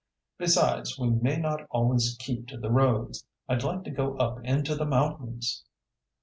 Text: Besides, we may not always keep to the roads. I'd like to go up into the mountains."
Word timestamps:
Besides, 0.39 0.97
we 0.97 1.11
may 1.11 1.37
not 1.37 1.67
always 1.69 2.15
keep 2.17 2.47
to 2.47 2.57
the 2.57 2.71
roads. 2.71 3.23
I'd 3.47 3.61
like 3.61 3.83
to 3.83 3.91
go 3.91 4.17
up 4.17 4.43
into 4.43 4.73
the 4.73 4.87
mountains." 4.87 5.63